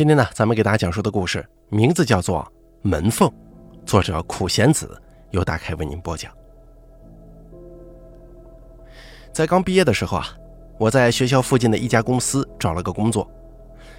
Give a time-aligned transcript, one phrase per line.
[0.00, 2.40] 今天呢，咱们给大家讲述的故事名字叫做
[2.88, 3.28] 《门缝》，
[3.84, 6.32] 作者苦贤子，由大开为您播讲。
[9.30, 10.28] 在刚毕业的时候啊，
[10.78, 13.30] 我在学校附近的一家公司找了个工作，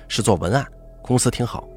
[0.07, 0.65] 是做文案，
[1.03, 1.69] 公司挺好，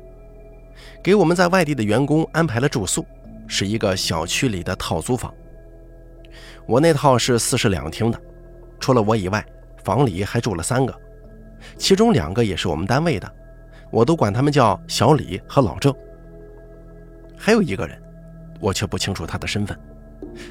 [1.02, 3.04] 给我们在外地的员工安排了住宿，
[3.46, 5.30] 是一个小区里的套租房。
[6.66, 8.18] 我那套是四室两厅的，
[8.80, 9.44] 除了我以外，
[9.84, 10.98] 房里还住了三个，
[11.76, 13.30] 其中两个也是我们单位的。
[13.94, 15.94] 我都管他们叫小李和老郑，
[17.38, 17.96] 还有一个人，
[18.58, 19.78] 我却不清楚他的身份，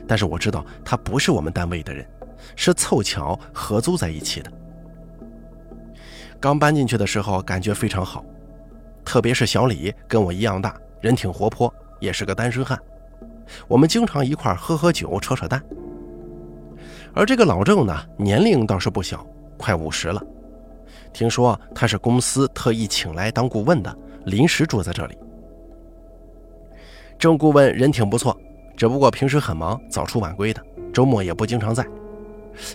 [0.08, 2.08] 但是我知道他不是我们单位的人，
[2.56, 4.50] 是凑巧合租在一起的。
[6.40, 8.24] 刚搬进去的时候感觉非常好，
[9.04, 12.80] 特别是小李跟我一样大，人挺活泼，也是个单身汉，
[13.68, 15.62] 我们经常一块喝喝酒、扯扯淡。
[17.14, 20.24] 而这个老郑呢，年龄倒是不小，快五十了。
[21.14, 23.96] 听说他是公司特意请来当顾问的，
[24.26, 25.18] 临时住在这里。
[27.20, 28.36] 郑顾问人挺不错，
[28.76, 30.62] 只不过平时很忙，早出晚归的，
[30.92, 31.86] 周末也不经常在。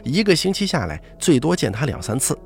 [0.05, 2.39] 一个星期下来，最多见他两三次。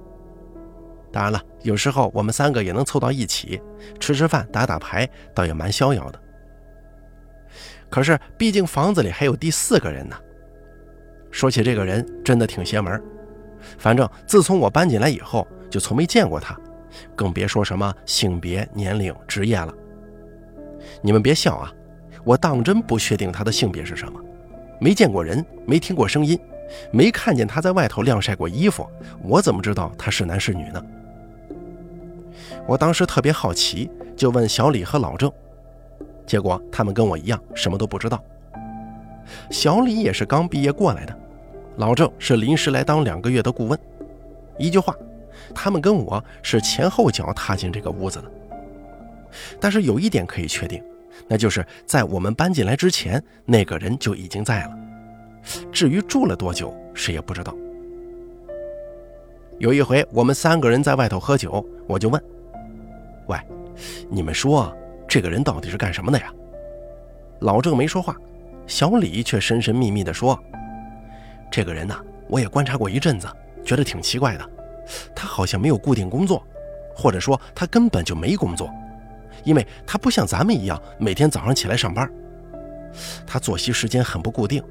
[1.13, 3.61] 当然了，有时候我们三个也能凑到一起
[4.01, 6.19] 吃吃饭、打打牌，倒也蛮逍遥的。
[7.91, 10.17] 可是，毕竟房子里还有第四个人呢。
[11.31, 13.03] 说起这个人，真的挺邪门。
[13.79, 15.47] 反正自从我搬进来以后。
[15.73, 16.55] 就从没见过他，
[17.17, 19.73] 更别说什么性别、年龄、职业了。
[21.01, 21.73] 你们别笑啊，
[22.25, 24.21] 我当真不确定他的性别是什么，
[24.79, 26.39] 没见过人，没听过声音，
[26.91, 28.87] 没看见他在外头晾晒过衣服，
[29.23, 30.85] 我怎么知道他是男是女呢？
[32.67, 35.33] 我当时特别好奇，就问小李和老郑，
[36.27, 38.23] 结果他们跟我一样，什么都不知道。
[39.49, 41.19] 小李也是刚毕业过来的，
[41.77, 43.79] 老郑是临时来当两个月的顾问，
[44.59, 44.95] 一句话。
[45.55, 48.31] 他们跟我是前后脚踏进这个屋子的，
[49.61, 50.83] 但是有一点可以确定，
[51.29, 54.79] 那就是在我们搬进来之前，那个人就已经在了。
[55.71, 57.55] 至于住了多久，谁也不知道。
[59.59, 62.23] 有一回，我们三个人在外头喝酒，我就问
[63.27, 63.39] ：“喂，
[64.09, 64.75] 你们说
[65.07, 66.33] 这个人到底是干什么的呀？”
[67.41, 68.17] 老郑没说话，
[68.67, 70.39] 小李却神神秘秘地说
[71.53, 71.95] ：“这个人呢，
[72.29, 73.29] 我也观察过一阵子，
[73.63, 74.51] 觉得挺奇怪的。”
[75.15, 76.45] 他好像没有固定工作，
[76.97, 78.71] 或者说他根本就没工作，
[79.45, 82.11] 因为他不像咱们一样每天早上起来上班。
[83.27, 84.63] 他作息时间很不固定，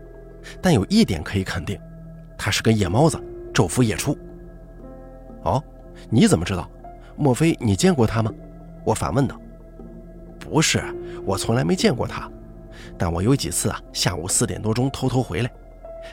[0.59, 1.80] 但有一点可以肯定，
[2.36, 3.18] 他是个夜猫子，
[3.53, 4.18] 昼伏夜出。
[5.44, 5.64] 哦，
[6.09, 6.70] 你怎么知道？
[7.16, 8.34] 莫非你见过他吗？
[8.84, 9.40] 我反问道。
[10.40, 10.84] 不是，
[11.24, 12.30] 我从来没见过他，
[12.97, 15.52] 但我有几次啊，下午四点多钟偷偷回来，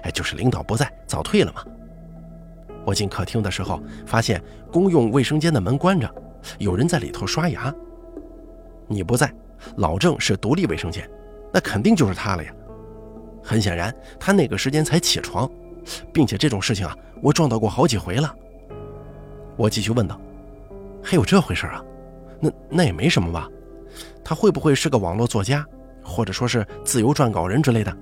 [0.03, 1.65] 哎，就是领导不在，早退了嘛。
[2.85, 6.13] 我进客厅的时候，发现公用卫生间的门关着，
[6.59, 7.75] 有人在里头刷牙。
[8.87, 9.33] 你不在，
[9.77, 11.09] 老郑是独立卫生间，
[11.53, 12.53] 那肯定就是他了呀。
[13.43, 15.51] 很显然，他那个时间才起床，
[16.13, 18.35] 并且这种事情啊，我撞到过好几回了。
[19.57, 20.21] 我继续问道
[21.03, 21.83] ：“还有这回事啊？
[22.41, 23.49] 那那也没什么吧？
[24.25, 25.67] 他会不会是个网络作家，
[26.03, 27.95] 或者说是自由撰稿人之类的？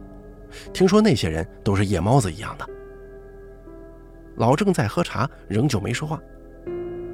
[0.72, 2.66] 听说那些人都是夜猫子一样的。”
[4.36, 6.20] 老郑在喝茶，仍旧没说话。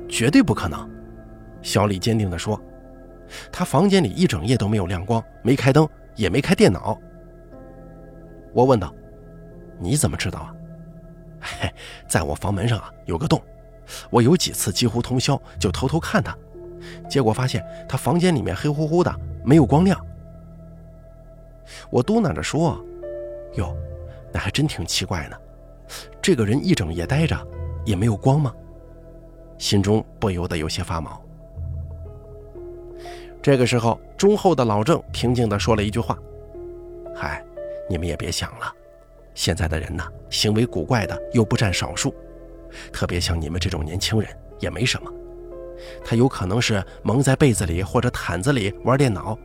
[0.08, 0.88] 绝对不可能，
[1.62, 2.60] 小李坚定地说
[3.50, 7.00] ：“他房间里一整夜都没有亮光，没开灯，也没开电脑。”
[8.52, 8.92] 我问道
[9.80, 10.54] ：“你怎么知道啊
[11.40, 11.72] ？”“嘿，
[12.06, 13.40] 在我房门上啊有个洞，
[14.10, 16.36] 我有几次几乎通宵就偷偷看他，
[17.08, 19.14] 结果发现他房间里面黑乎乎的，
[19.44, 19.98] 没有光亮。”
[21.88, 22.84] 我嘟囔着说
[23.54, 23.76] ：“哟，
[24.32, 25.36] 那还真挺奇怪呢。”
[26.22, 27.36] 这个人一整夜待着，
[27.84, 28.54] 也没有光吗？
[29.58, 31.22] 心中不由得有些发毛。
[33.42, 36.16] 这个时候，忠厚的老郑平静地说了一句话
[37.14, 37.44] ：“嗨，
[37.90, 38.72] 你们也别想了，
[39.34, 42.14] 现在的人呐，行为古怪的又不占少数，
[42.92, 44.28] 特别像你们这种年轻人
[44.60, 45.12] 也没什么。
[46.04, 49.36] 他有可能是蒙在被子里或者毯子里玩电脑，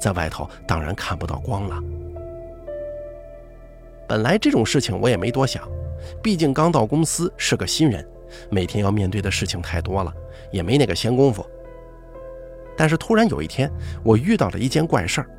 [0.00, 1.80] 在外头当然看不到光了。
[4.08, 5.66] 本来这种事情我也没多想。”
[6.22, 8.06] 毕竟刚到公司是个新人，
[8.50, 10.12] 每天要面对的事情太多了，
[10.50, 11.44] 也没那个闲工夫。
[12.76, 13.70] 但是突然有一天，
[14.02, 15.30] 我遇到了一件怪事儿，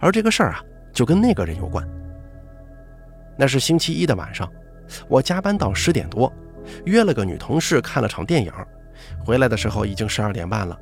[0.00, 1.88] 而这个事儿啊，就跟那个人有关。
[3.36, 4.50] 那是星期一的晚上，
[5.06, 6.32] 我加班到十点多，
[6.86, 8.52] 约了个女同事看了场电影，
[9.24, 10.76] 回来的时候已经十二点半了。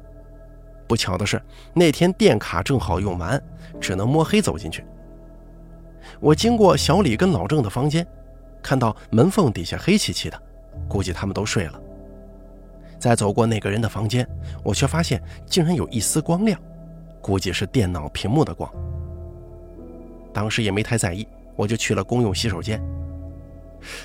[0.88, 1.38] 不巧的是，
[1.74, 3.42] 那天电卡正好用完，
[3.78, 4.82] 只能摸黑走进去。
[6.22, 8.06] 我经过小李跟老郑的房间。
[8.62, 10.40] 看到门缝底下黑漆漆的，
[10.88, 11.82] 估计他们都睡了。
[12.96, 14.24] 在走过那个人的房间，
[14.62, 16.56] 我却发现竟然有一丝光亮，
[17.20, 18.72] 估计是电脑屏幕的光。
[20.32, 21.26] 当时也没太在意，
[21.56, 22.80] 我就去了公用洗手间。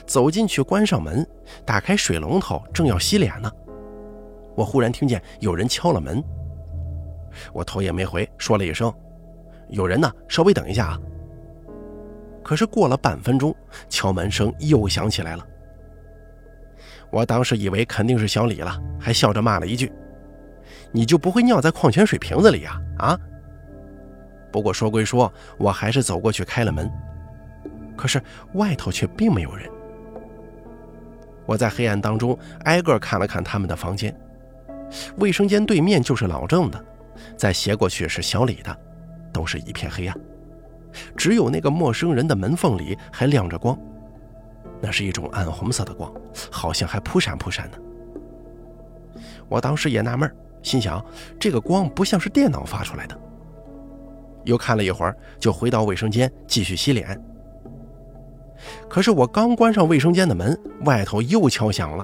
[0.08, 1.24] 走进去，关上门，
[1.64, 3.52] 打开水龙头，正要洗脸呢，
[4.56, 6.24] 我忽然听见有人敲了门。
[7.54, 8.92] 我头也没回，说了一声
[9.70, 11.00] ：“有人呢，稍微等一下啊。”
[12.48, 13.54] 可是过了半分钟，
[13.90, 15.46] 敲门声又响起来了。
[17.10, 19.92] 我当时以为肯定是小李了，还笑着骂了一句
[20.90, 23.20] ：“你就不会尿在矿泉水瓶子里呀？”啊！
[24.50, 26.90] 不过说归说，我还是走过去开了门。
[27.98, 28.22] 可是
[28.54, 29.70] 外头却并没有人。
[31.46, 34.18] 我在黑暗当中挨个看了看他们的房间，
[35.18, 36.82] 卫生间对面就是老郑的，
[37.36, 38.74] 再斜过去是小李的，
[39.34, 40.18] 都是一片黑暗，
[41.16, 43.78] 只有那个陌生人的门缝里还亮着光，
[44.82, 46.12] 那是一种暗红色的光，
[46.52, 47.80] 好像还扑闪扑闪的。
[49.50, 50.30] 我当时也纳闷，
[50.62, 51.04] 心想
[51.40, 53.20] 这个光不像是电脑发出来的。
[54.44, 57.22] 又看了一会儿，就回到卫生间继续洗脸。
[58.90, 62.04] 可是我刚关上卫生间的门，外头又敲响了。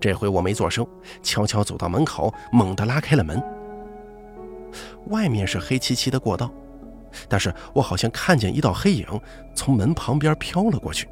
[0.00, 0.86] 这回我没做声，
[1.22, 3.42] 悄悄走到门口，猛地拉开了门。
[5.06, 6.50] 外面是黑漆漆的过道，
[7.28, 9.06] 但是我好像看见一道黑影
[9.54, 11.08] 从门旁边飘了过去。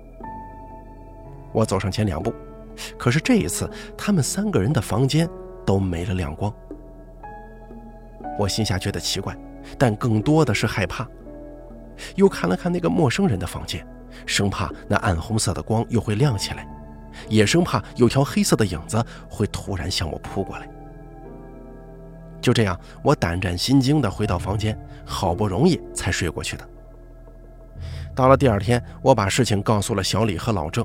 [1.52, 2.32] 我走上前两步，
[2.98, 5.28] 可是这一次他们三个人的房间
[5.66, 6.52] 都没了亮光。
[8.38, 9.36] 我心下觉得奇怪，
[9.78, 11.06] 但更多的是害怕。
[12.16, 13.86] 又看了看那个陌生人的房间。
[14.26, 16.68] 生怕那暗红色的光又会亮起来，
[17.30, 20.68] 也生怕有条黑色的影子会突然向我扑过来。
[22.42, 26.68] 就这样，我胆战心惊地回到房间，好不容易才睡过去的。
[28.14, 30.84] 到了第二天，我把事情告诉了小李和老郑，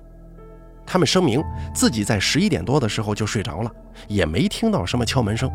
[0.86, 1.44] 他们声明
[1.74, 3.72] 自己在十一点多的时候就睡着了，
[4.08, 5.52] 也没听到什么敲门声。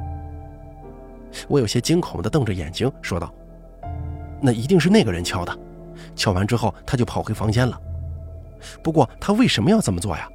[1.49, 3.33] 我有些惊恐地瞪着眼睛说道
[4.43, 5.59] ：“那一定是那个人敲的。”
[6.15, 7.81] 敲完之后，他就跑回房间了。
[8.83, 10.29] 不过他为什么要这么做呀？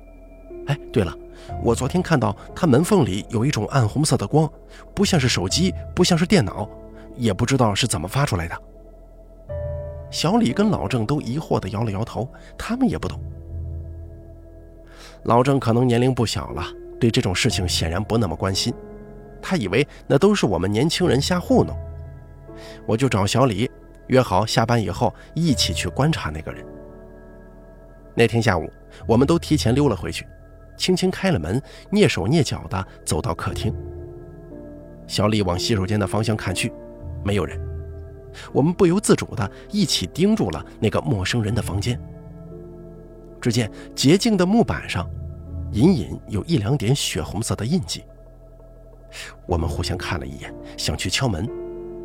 [0.68, 1.14] 哎，对了，
[1.63, 4.50] 我昨天看到他门缝里有一种暗红色的光，
[4.94, 6.69] 不像是手机，不像是电脑，
[7.16, 8.62] 也不知道是怎么发出来的。
[10.10, 13.19] 小李跟老郑都疑惑地摇了摇头，他们也不懂。
[15.24, 16.63] 老郑可能年龄不小了，
[17.00, 18.74] 对这种事情显然不那么关心，
[19.42, 21.78] 他以为那都是我们年轻人瞎糊弄。
[22.86, 23.69] 我就找小李。
[24.07, 26.66] 约好下班以后一起去观察那个人。
[28.16, 28.72] 那天下午，
[29.06, 30.25] 我们都提前溜了回去，
[30.77, 33.74] 轻轻开了门，蹑手蹑脚地走到客厅。
[35.07, 36.71] 小丽往洗手间的方向看去，
[37.25, 37.59] 没有人。
[38.53, 42.00] 我们不由自主地一起盯住了那个陌生人的房间。
[43.41, 45.09] 只见洁净的木板上，
[45.71, 48.03] 隐隐有一两点血红色的印记。
[49.45, 51.50] 我们互相看了一眼，想去敲门。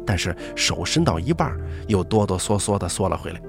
[0.04, 3.40] 但是手伸到一半，又哆哆嗦嗦地缩了回来。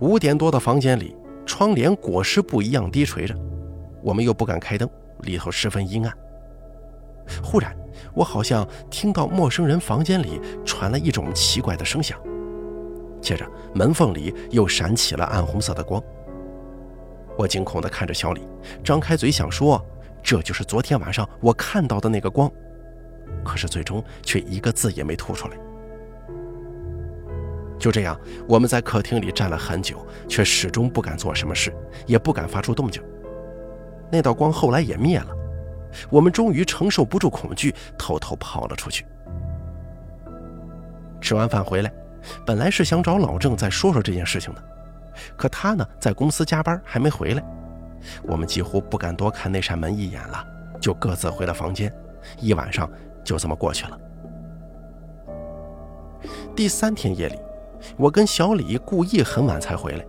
[0.00, 1.16] 五点多的房间里，
[1.56, 3.34] 窗帘裹尸布一样低垂着，
[4.02, 4.86] 我们又不敢开灯，
[5.20, 6.14] 里头十分阴暗。
[7.42, 7.74] 忽然，
[8.12, 12.20] 我好像听到陌生人房间里传来一种奇怪的声响，
[13.22, 15.98] 接着门缝里又闪起了暗红色的光。
[17.38, 18.42] 我惊恐地看着小李，
[18.84, 19.82] 张开嘴想说
[20.22, 22.52] ：“这就是昨天晚上我看到的那个光。”
[23.42, 25.56] 可是最终却一个字也没吐出来。
[27.78, 28.18] 就这样，
[28.48, 31.72] 我们在客厅里站了很久，却始终不敢做什么事，
[32.06, 33.02] 也不敢发出动静。
[34.10, 35.28] 那道光后来也灭了，
[36.10, 39.04] 我们终于承受不住恐惧，偷偷跑了出去。
[41.20, 41.92] 吃完饭回来，
[42.46, 44.62] 本来是想找老郑再说说这件事情的，
[45.36, 47.42] 可他呢在公司加班，还没回来。
[48.22, 50.44] 我们几乎不敢多看那扇门一眼了，
[50.80, 51.92] 就各自回了房间。
[52.40, 52.88] 一晚上。
[53.26, 53.98] 就这么过去了。
[56.54, 57.36] 第三天夜里，
[57.96, 60.04] 我跟小李故意很晚才回来，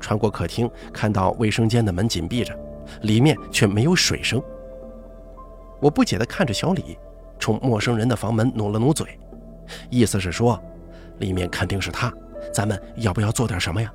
[0.00, 2.56] 穿过客厅，看到卫生间的门紧闭着，
[3.02, 4.42] 里面却没有水声。
[5.80, 6.98] 我不解地看着小李，
[7.38, 9.18] 冲陌生人的房门努了努嘴，
[9.90, 10.62] 意思是说，
[11.18, 12.12] 里面肯定是他，
[12.52, 13.92] 咱们要不要做点什么呀？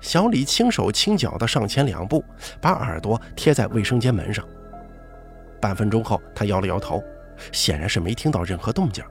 [0.00, 2.24] 小李轻手轻脚地上前两步，
[2.60, 4.44] 把耳朵贴在卫生间门上。
[5.60, 7.02] 半分钟后，他摇了摇头，
[7.50, 9.04] 显然是没听到任何动静。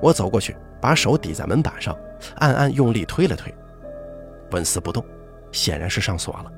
[0.00, 1.96] 我走过去，把手抵在门板上，
[2.36, 3.54] 暗暗用力推了推，
[4.50, 5.04] 纹丝不动，
[5.50, 6.52] 显然是上锁了。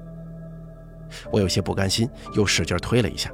[1.31, 3.31] 我有些不甘心，又使劲推了一下，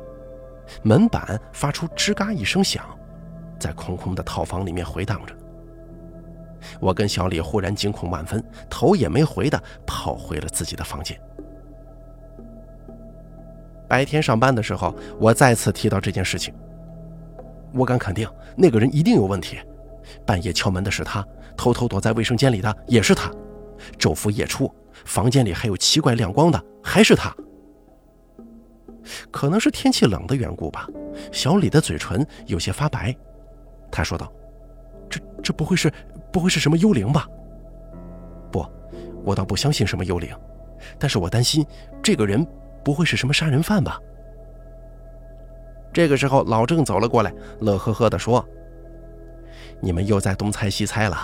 [0.82, 2.84] 门板发出吱嘎一声响，
[3.58, 5.34] 在空空的套房里面回荡着。
[6.78, 11.18] 我跟小李忽然惊恐万分，头也没回的跑回了自己的房间。
[13.88, 16.54] 白天上班的时候，我再次提到这件事情。
[17.72, 19.58] 我敢肯定，那个人一定有问题。
[20.26, 21.26] 半夜敲门的是他，
[21.56, 23.30] 偷偷躲在卫生间里的也是他，
[23.98, 24.72] 昼伏夜出，
[25.04, 27.34] 房间里还有奇怪亮光的还是他。
[29.30, 30.86] 可能是天气冷的缘故吧，
[31.32, 33.14] 小李的嘴唇有些发白。
[33.90, 34.30] 他说道
[35.08, 35.92] ：“这这不会是
[36.32, 37.26] 不会是什么幽灵吧？”
[38.52, 38.64] 不，
[39.24, 40.36] 我倒不相信什么幽灵，
[40.98, 41.66] 但是我担心
[42.02, 42.46] 这个人
[42.84, 43.98] 不会是什么杀人犯吧。
[45.92, 48.46] 这个时候，老郑走了过来，乐呵呵地说
[49.80, 51.16] ：“你们又在东猜西猜了，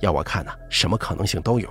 [0.00, 1.68] 要我看呢，什么可能性都有。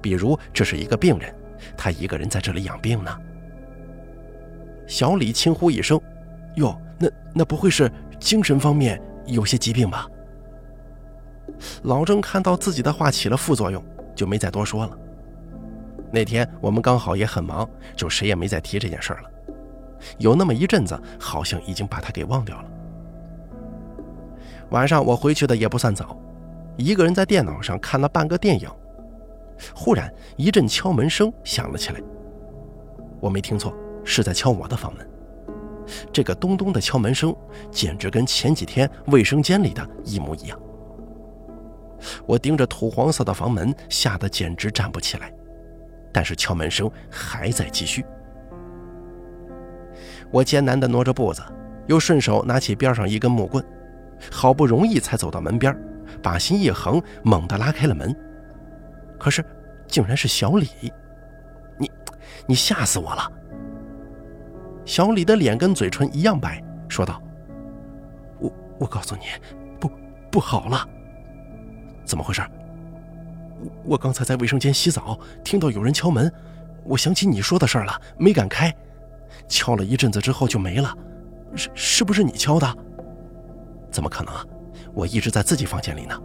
[0.00, 1.34] 比如这是一个病人，
[1.76, 3.16] 他一个人在这里养病呢。”
[4.86, 6.00] 小李轻呼一声
[6.56, 10.06] ：“哟，那那不会是精神方面有些疾病吧？”
[11.84, 13.82] 老郑看到自己的话起了副作用，
[14.14, 14.98] 就没再多说了。
[16.12, 19.30] 那天我们刚好也很忙，就谁也没再提这件事了。
[20.18, 22.70] 有那么一阵子，好像已经把他给忘掉了。
[24.70, 26.16] 晚上我回去的也不算早，
[26.76, 28.68] 一个人在电脑上看了半个电影，
[29.74, 32.00] 忽然一阵敲门声响了起来。
[33.20, 33.74] 我没听错，
[34.04, 35.06] 是在敲我的房门。
[36.12, 37.34] 这个咚咚的敲门声，
[37.70, 40.58] 简直跟前几天卫生间里的一模一样。
[42.24, 45.32] 我盯着土黄色的房门，吓得简直站不起来。
[46.12, 48.04] 但是敲门声还在继续。
[50.30, 51.42] 我艰难地挪着步子，
[51.88, 53.64] 又顺手拿起边上一根木棍，
[54.30, 55.76] 好不容易才走到门边，
[56.22, 58.14] 把心一横，猛地拉开了门。
[59.18, 59.44] 可是，
[59.86, 60.68] 竟然是小李！
[61.78, 61.90] 你，
[62.46, 63.30] 你吓死我了！
[64.84, 67.22] 小李的脸跟嘴唇一样白，说道
[68.40, 69.22] ：“我，我告诉你，
[69.78, 69.90] 不，
[70.30, 70.84] 不好了。
[72.04, 72.42] 怎么回事？
[73.60, 76.32] 我，我刚才在卫生间洗澡，听到有人敲门，
[76.84, 78.74] 我想起你说的事了，没敢开。”
[79.46, 80.92] 敲了一阵子之后就没了，
[81.54, 82.76] 是是不是你敲的？
[83.90, 84.44] 怎么可能啊！
[84.94, 86.18] 我一直在自己房间里呢。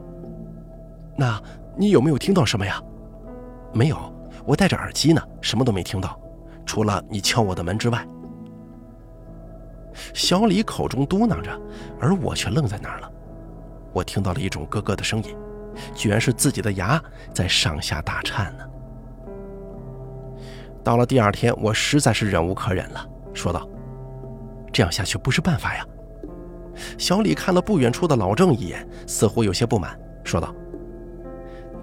[1.17, 1.41] 那
[1.77, 2.81] 你有没有听到什么呀？
[3.73, 3.97] 没有，
[4.45, 6.19] 我戴着耳机呢，什么都没听到，
[6.65, 8.05] 除了你敲我的门之外。
[10.13, 11.51] 小李口中嘟囔着，
[11.99, 13.11] 而我却愣在那儿了。
[13.93, 15.35] 我听到了一种咯咯的声音，
[15.93, 17.01] 居然是自己的牙
[17.33, 18.65] 在上下打颤呢。
[20.83, 23.67] 到了第二天，我实在是忍无可忍了，说道
[24.71, 25.85] ：“这样下去不是办法呀。”
[26.97, 30.53] 小李看了不远处的老郑一眼，似乎有些不满，说道：“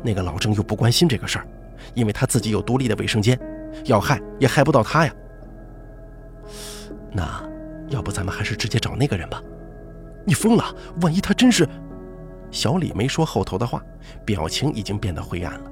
[0.03, 1.47] 那个老郑又不关心这个事儿，
[1.95, 3.39] 因为他自己有独立的卫生间，
[3.85, 5.15] 要害也害不到他呀。
[7.13, 7.43] 那
[7.89, 9.43] 要不咱们还是直接找那个人吧？
[10.25, 10.65] 你疯了？
[11.03, 11.69] 万一他真是……”
[12.51, 13.83] 小李没说后头的话，
[14.27, 15.71] 表情已经变得灰暗了。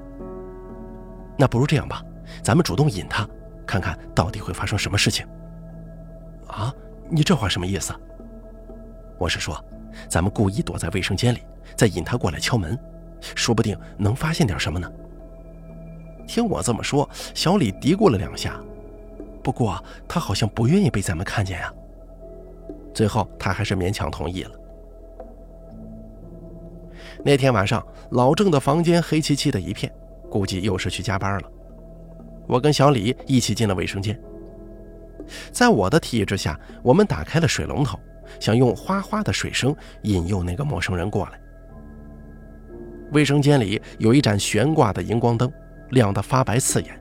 [1.37, 2.03] 那不如这样吧。
[2.41, 3.27] 咱们主动引他，
[3.65, 5.25] 看看到底会发生什么事情。
[6.47, 6.73] 啊，
[7.09, 7.93] 你这话什么意思？
[9.21, 9.63] 我是说，
[10.09, 11.41] 咱们故意躲在卫生间里，
[11.75, 12.75] 再引他过来敲门，
[13.35, 14.91] 说不定能发现点什么呢。
[16.27, 18.59] 听我这么说，小李嘀咕了两下，
[19.43, 21.71] 不过他好像不愿意被咱们看见呀。
[22.95, 24.51] 最后，他还是勉强同意了。
[27.23, 29.93] 那天晚上，老郑的房间黑漆漆的一片，
[30.31, 31.51] 估计又是去加班了。
[32.47, 34.19] 我跟小李一起进了卫生间，
[35.51, 37.99] 在我的提议之下，我们打开了水龙头，
[38.39, 41.39] 想用哗哗的水声引诱那个陌生人过来。
[43.11, 45.51] 卫生间里有一盏悬挂的荧光灯，
[45.89, 46.97] 亮得发白刺眼。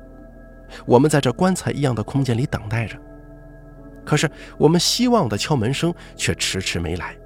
[0.85, 2.97] 我们在这棺材一样的空间里等待着，
[4.05, 7.17] 可是我们希望的敲门声却迟迟没来。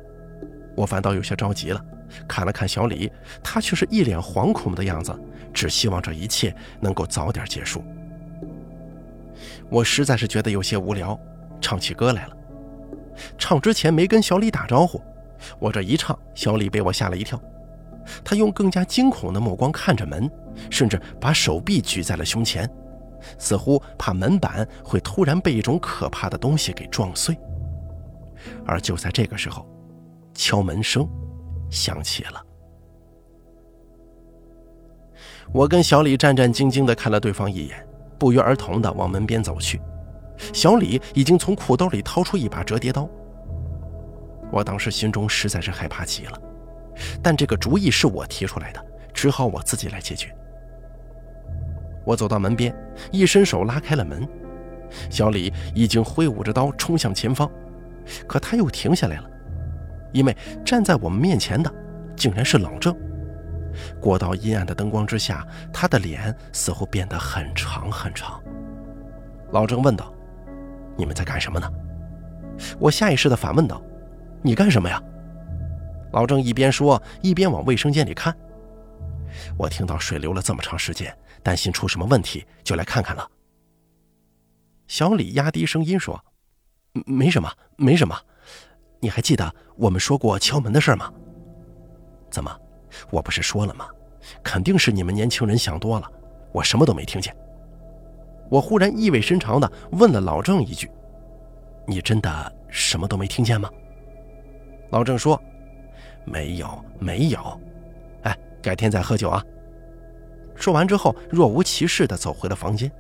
[0.75, 1.83] 我反倒有些着急了，
[2.27, 3.11] 看了看小李，
[3.43, 5.19] 他却是一脸惶恐的样子，
[5.53, 7.85] 只希望这一切能够早点结束。
[9.71, 11.19] 我实在是觉得有些无聊，
[11.61, 12.37] 唱起歌来了。
[13.39, 15.01] 唱之前没跟小李打招呼，
[15.59, 17.41] 我这一唱，小李被我吓了一跳。
[18.23, 20.31] 他用更加惊恐的目光看着门，
[20.71, 22.69] 甚至把手臂举在了胸前，
[23.39, 27.37] 似乎怕门板会突然被一种可怕的东西给撞碎。
[28.67, 29.67] 而就在这个时候，
[30.35, 31.09] 敲门声
[31.71, 32.43] 响起了。
[35.53, 37.87] 我跟小李战战兢兢地看了对方一眼。
[38.17, 39.79] 不约而同地往门边走去，
[40.53, 43.09] 小李已经从裤兜里掏出一把折叠刀。
[44.51, 46.39] 我当时心中实在是害怕极了，
[47.23, 50.35] 但这个主意是我提出来的，只好我自己来解决。
[52.05, 52.75] 我走到门边，
[53.11, 54.29] 一伸手拉开了门，
[55.11, 57.51] 小李已经挥舞着刀冲向前方，
[58.27, 59.31] 可他又停下来了，
[60.13, 61.73] 因为站在我们面前的
[62.15, 62.95] 竟然是老郑。
[64.01, 68.41] 过道阴暗的灯光之下，他的脸似乎变得很长很长。
[69.51, 70.14] 老郑问道
[70.97, 71.71] ：“你们在干什么呢？
[72.79, 73.83] 我下意识地反问道
[74.43, 75.03] ：“你干什么呀？”
[76.13, 78.33] 老郑一边说，一边往卫生间里看。
[79.57, 83.29] 我听到水流了这么长时间，担心出什么问题，就来看看了。
[84.87, 86.25] 小李压低声音说
[87.07, 88.17] ：“没什么，没什么。
[89.01, 91.13] 你还记得我们说过敲门的事吗？
[92.31, 92.57] 怎么，
[93.11, 93.89] 我不是说了吗？
[94.43, 96.09] 肯定是你们年轻人想多了，
[96.53, 97.37] 我什么都没听见。”
[98.51, 100.91] 我忽然意味深长地问了老郑一句
[101.87, 103.71] ：“你真的什么都没听见吗？”
[104.91, 105.41] 老郑说
[106.25, 107.61] ：“没有，没有。
[108.23, 109.43] 哎，改天再喝酒啊。”
[110.55, 112.91] 说完之后，若无其事地走回了房间。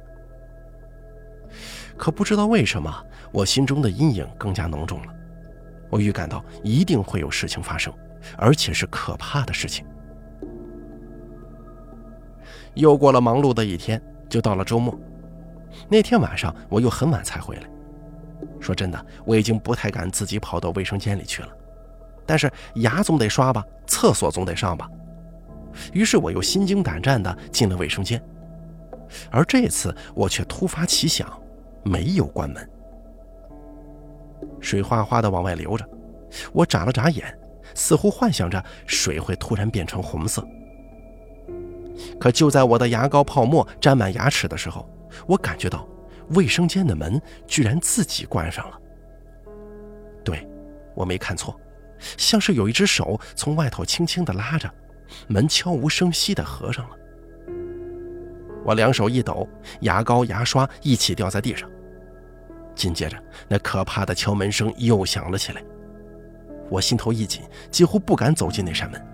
[1.96, 2.92] 可不知道为什么，
[3.30, 5.14] 我心中的阴影更加浓重了。
[5.88, 7.94] 我预感到一定会有事情发生，
[8.36, 9.86] 而且是可怕的事情。
[12.74, 14.98] 又过了忙碌的一天，就到了周末。
[15.88, 17.62] 那天晚上我又很晚才回来。
[18.61, 21.49] 说真的，我已经不太敢自己跑到卫生间里去了。
[22.26, 24.88] 但是牙总得刷吧，厕所总得上吧。
[25.93, 28.23] 于是我又心惊胆战地进了卫生间。
[29.31, 31.28] 而这次我却突发奇想，
[31.83, 32.69] 没有关门。
[34.61, 35.88] 水哗哗地往外流着，
[36.52, 37.38] 我眨了眨眼，
[37.75, 40.47] 似乎幻想着水会突然变成红色。
[42.19, 44.88] 可就在我的牙膏泡沫沾满牙齿的时候，
[45.26, 45.87] 我感觉到，
[46.30, 48.80] 卫生间的门居然自己关上了。
[50.25, 50.47] 对，
[50.94, 51.59] 我没看错，
[52.16, 54.71] 像是有一只手从外头轻轻地拉着，
[55.28, 56.97] 门悄无声息地合上了。
[58.64, 59.47] 我两手一抖，
[59.80, 61.71] 牙膏、牙刷一起掉在地上。
[62.75, 65.62] 紧接着，那可怕的敲门声又响了起来。
[66.71, 69.06] 我心头一紧，几乎不敢走进那扇门。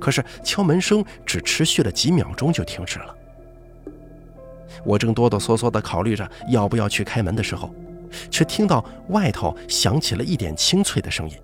[0.00, 3.16] 可是敲门声只持续了几秒钟就停止了。
[4.84, 7.74] 我正哆哆嗦嗦地考虑着要不要去开门的时候，
[8.30, 11.36] 却听到外头响起了一点清脆的声音，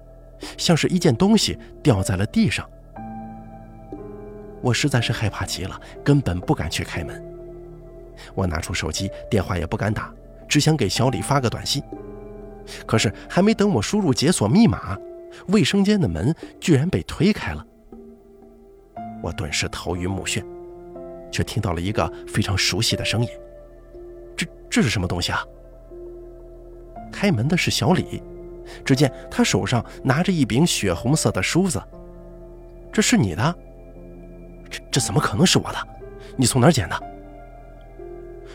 [0.56, 2.68] 像是一件东西掉在了地上。
[4.62, 7.22] 我实在是害怕极了，根本不敢去开门。
[8.34, 10.10] 我拿出手机，电话也不敢打，
[10.48, 11.82] 只想给小李发个短信。
[12.86, 14.96] 可是还没等我输入解锁密码，
[15.48, 17.66] 卫生间的门居然被推开了。
[19.22, 20.42] 我顿时头晕目眩。
[21.34, 23.28] 却听到了一个非常熟悉的声音，
[24.36, 25.44] 这这是什么东西啊？
[27.10, 28.22] 开门的是小李，
[28.84, 31.82] 只见他手上拿着一柄血红色的梳子，
[32.92, 33.54] 这是你的？
[34.70, 35.88] 这这怎么可能是我的？
[36.36, 36.96] 你从哪儿捡的？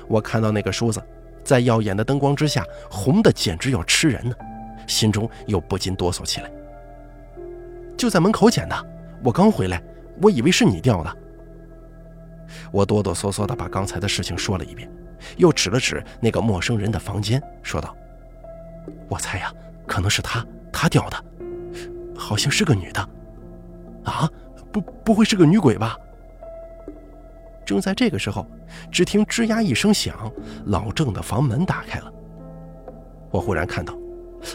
[0.07, 1.03] 我看到那个梳子，
[1.43, 4.33] 在耀眼的灯光之下，红的简直要吃人呢，
[4.87, 6.49] 心中又不禁哆嗦起来。
[7.97, 8.87] 就在门口捡的，
[9.21, 9.83] 我刚回来，
[10.21, 11.17] 我以为是你掉的。
[12.71, 14.89] 我哆哆嗦嗦地把刚才的事情说了一遍，
[15.37, 17.95] 又指了指那个陌生人的房间，说道
[19.09, 19.53] ：“我猜呀，
[19.85, 21.23] 可能是他，他掉的，
[22.15, 23.09] 好像是个女的。
[24.03, 24.29] 啊，
[24.71, 25.97] 不，不会是个女鬼吧？”
[27.65, 28.45] 正在这个时候，
[28.91, 30.31] 只听吱呀一声响，
[30.65, 32.11] 老郑的房门打开了。
[33.29, 33.93] 我忽然看到，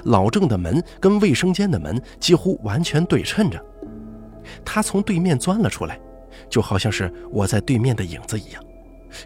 [0.04, 3.64] 老郑的门跟卫生间的门几乎完全对称着，
[4.64, 6.00] 他从对面钻了出来。
[6.48, 8.62] 就好像是我在对面的影子一样，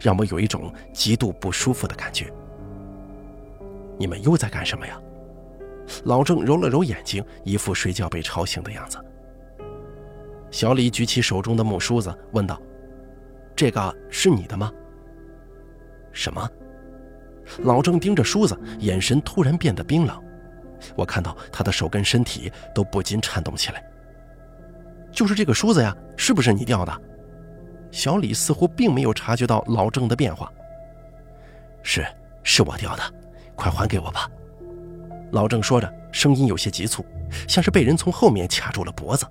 [0.01, 2.33] 让我有一种极度不舒服的感觉。
[3.99, 5.01] 你们又在干什么呀？
[6.05, 8.99] 老郑揉了揉眼睛，一副睡觉被吵醒的样子。
[10.51, 12.61] 小李举起手中的木梳子，问道
[13.57, 14.73] ：“这个是你的吗？”
[16.12, 16.49] 什么？
[17.61, 20.23] 老郑盯着梳子，眼神突然变得冰冷。
[20.94, 23.83] 我看到他的手跟身体都不禁颤动起来。
[25.11, 26.92] 就是这个梳子呀，是不是你掉的？
[27.90, 30.52] 小李似乎并没有察觉到老郑的变化。
[31.83, 32.04] 是，
[32.42, 33.02] 是我掉的，
[33.54, 34.28] 快还给我吧。
[35.31, 37.07] 老郑说着，声音有些急促，
[37.46, 39.24] 像是被人从后面卡住了脖子。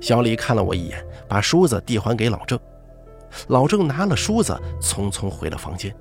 [0.00, 2.60] 小李看了我一眼，把梳子递还给老郑。
[3.48, 5.92] 老郑拿了梳子，匆匆回了房间。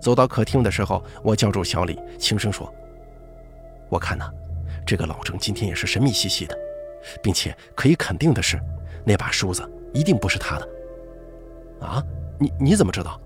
[0.00, 2.72] 走到客厅的时候，我叫住小李，轻声说
[3.88, 4.30] ：“我看呐。”
[4.86, 6.54] 这个老郑今天也是神秘兮兮的，
[7.22, 8.60] 并且可以肯定的是，
[9.04, 10.68] 那把梳子一定不是他的。
[11.80, 12.02] 啊，
[12.38, 13.20] 你你怎么知道？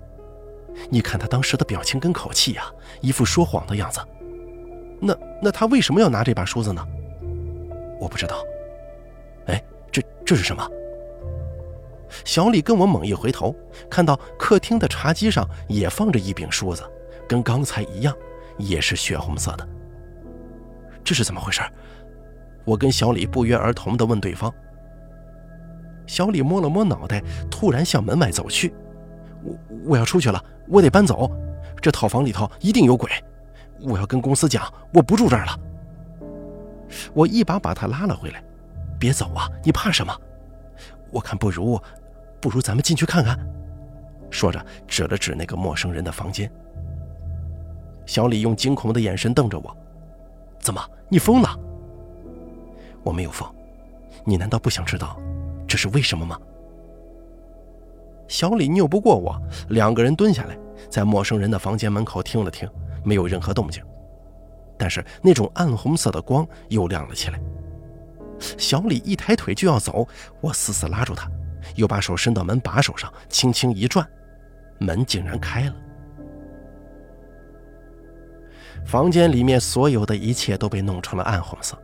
[0.89, 2.63] 你看他当时的表情跟口气呀，
[3.01, 3.99] 一副说谎的样子。
[5.01, 6.85] 那那他为什么要拿这把梳子呢？
[7.99, 8.43] 我不知道。
[9.47, 10.65] 哎，这这是什么？
[12.25, 13.55] 小李跟我猛一回头，
[13.89, 16.83] 看到客厅的茶几上也放着一柄梳子，
[17.27, 18.15] 跟刚才一样，
[18.57, 19.67] 也是血红色的。
[21.03, 21.61] 这是怎么回事？
[22.69, 24.53] 我跟小李不约而同地问对方。
[26.05, 28.71] 小李摸了摸脑袋，突然向门外走去。
[29.43, 31.31] 我我要出去了，我得搬走。
[31.81, 33.09] 这套房里头一定有鬼，
[33.81, 35.59] 我要跟公司讲，我不住这儿了。
[37.11, 38.43] 我一把把他拉了回来，
[38.99, 40.15] 别走啊，你怕什么？
[41.09, 41.81] 我看不如，
[42.39, 43.35] 不如咱们进去看看。
[44.29, 46.51] 说着，指了指那个陌生人的房间。
[48.05, 49.75] 小李用惊恐的眼神瞪着我
[50.61, 50.79] ：“怎么，
[51.09, 51.49] 你疯了？”
[53.03, 53.49] 我没有疯，
[54.25, 55.19] 你难道不想知道
[55.67, 56.39] 这是为什么吗？
[58.27, 60.57] 小李拗不过我，两个人蹲下来，
[60.89, 62.69] 在陌生人的房间门口听了听，
[63.03, 63.83] 没有任何动静。
[64.77, 67.41] 但是那种暗红色的光又亮了起来。
[68.57, 70.07] 小李一抬腿就要走，
[70.41, 71.29] 我死死拉住他，
[71.75, 74.07] 又把手伸到门把手上，轻轻一转，
[74.77, 75.75] 门竟然开了。
[78.85, 81.77] 房间里面所有的一切都被弄成了暗红色，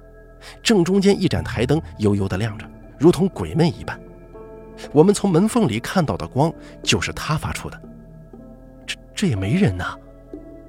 [0.62, 2.66] 正中间一盏台灯悠悠地亮着，
[2.98, 4.00] 如同鬼魅一般。
[4.92, 6.54] 我们从门缝里看到的光
[6.84, 7.82] 就是他发出的。
[8.86, 9.96] 这这也没人呐，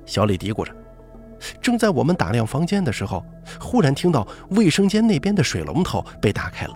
[0.05, 0.73] 小李嘀咕着。
[1.61, 3.25] 正在我们打量房间的时候，
[3.61, 6.75] 忽然听到卫生间那边的水龙头被打开了，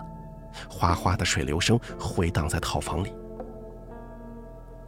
[0.69, 3.11] 哗哗的水流声回荡在套房里。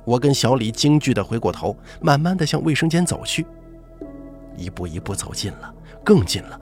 [0.05, 3.47] 我跟小李惊惧的回过头，慢慢的向卫生间走去，
[4.55, 5.73] 一步一步走近了，
[6.03, 6.59] 更近了，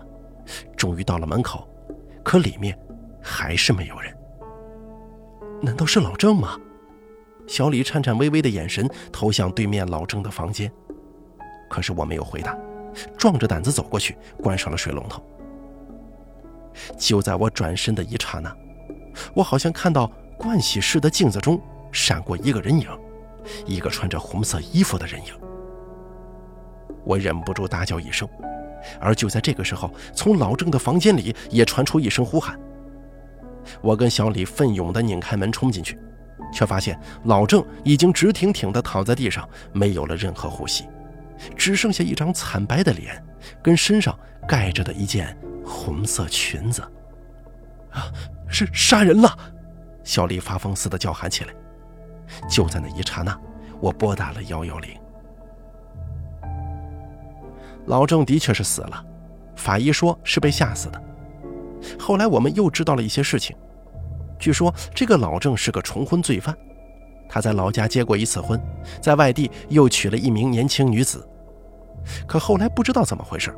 [0.76, 1.68] 终于到了门口，
[2.24, 2.78] 可里面
[3.22, 4.16] 还是没有人。
[5.62, 6.58] 难道是老郑吗？
[7.48, 10.72] 小李颤颤巍巍的眼神投向对面老郑的房间，
[11.70, 12.58] 可是我没有回答。
[13.18, 15.24] 壮着胆子走过去，关上了水龙头。
[16.98, 18.56] 就在我转身的一刹那，
[19.34, 22.88] 我好像看到盥洗室的镜子中闪过一个人影，
[23.66, 25.34] 一个穿着红色衣服的人影。
[27.04, 28.28] 我忍不住大叫一声，
[29.00, 32.60] 而就在这个时候，从老郑的房间里也传出一声呼喊。
[33.82, 35.98] 我跟小李奋勇地拧开门冲进去，
[36.52, 40.86] 却发现老郑已经直挺挺地躺在地上，没有了任何呼吸。
[41.56, 43.24] 只剩下一张惨白的脸，
[43.63, 44.17] 跟身上
[44.48, 46.82] 盖着的一件红色裙子。
[47.91, 48.12] 啊，
[48.48, 49.36] 是杀人了！
[50.04, 51.54] 小李发疯似的叫喊起来。
[52.50, 53.38] 就在那一刹那，
[53.80, 55.01] 我拨打了幺幺零。
[57.92, 59.06] 老郑的确是死了，
[59.58, 61.04] 法医说是被吓死的。
[62.00, 63.54] 后来我们又知道了一些事情，
[64.40, 66.58] 据说这个老郑是个重婚罪犯，
[67.28, 68.58] 他在老家结过一次婚，
[69.02, 71.28] 在外地又娶了一名年轻女子。
[72.26, 73.54] 可后来不知道怎么回事，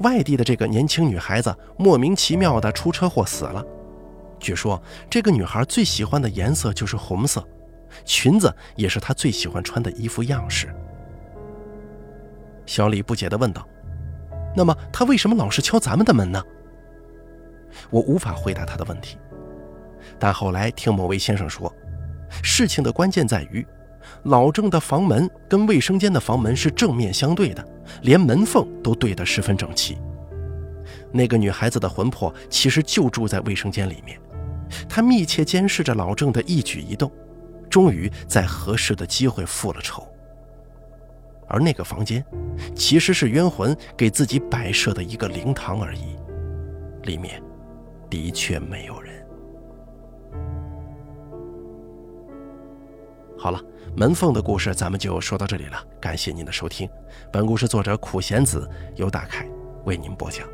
[0.00, 3.64] 外地的这个年轻女孩子莫名其妙的出车祸死了。
[4.38, 7.42] 据说这个女孩最喜欢的颜色就是红色，
[8.04, 10.68] 裙子也是她最喜欢穿的衣服样式。
[12.66, 13.66] 小李不解地问道
[14.56, 16.42] ：“那么他为什么老是敲咱们的门呢？”
[17.90, 19.16] 我无法回答他的问题，
[20.18, 21.72] 但后来听某位先生说，
[22.42, 23.66] 事情的关键在于。
[24.24, 27.64] 老郑的房门跟卫生间的房门是正面相对的，
[28.02, 29.98] 连门缝都对得十分整齐。
[31.12, 34.18] 那个女孩子的魂魄其实就住在卫生间里面，
[34.88, 37.12] 她密切监视着老郑的一举一动，
[37.68, 40.06] 终于在合适的机会复了仇。
[41.50, 42.24] 而那个房间，
[42.74, 46.16] 其实是冤魂给自己摆设的一个灵堂而已，
[47.02, 47.42] 里面
[48.08, 49.12] 的确没有人。
[53.36, 53.60] 好了。
[53.96, 55.84] 门缝的故事，咱们就说到这里了。
[56.00, 56.88] 感谢您的收听，
[57.32, 59.44] 本故事作者苦贤子由大凯
[59.84, 60.46] 为您播讲。